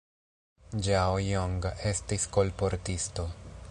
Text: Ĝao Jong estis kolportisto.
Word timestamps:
Ĝao 0.87 1.21
Jong 1.27 1.61
estis 1.93 2.29
kolportisto. 2.39 3.33